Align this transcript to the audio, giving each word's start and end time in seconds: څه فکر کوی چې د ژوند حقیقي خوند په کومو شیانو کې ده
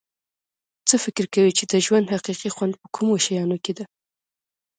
څه 0.87 0.95
فکر 1.03 1.25
کوی 1.33 1.51
چې 1.57 1.63
د 1.71 1.73
ژوند 1.85 2.11
حقیقي 2.15 2.49
خوند 2.55 2.73
په 2.81 2.87
کومو 2.95 3.15
شیانو 3.25 3.57
کې 3.63 3.73
ده 3.77 3.85